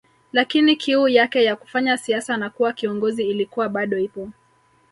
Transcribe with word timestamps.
Lakini 0.31 0.75
kiu 0.75 1.07
yake 1.07 1.43
ya 1.43 1.55
kufanya 1.55 1.97
siasa 1.97 2.37
na 2.37 2.49
kuwa 2.49 2.73
kiongozi 2.73 3.29
ilikuwa 3.29 3.69
bado 3.69 3.99
ipo 3.99 4.29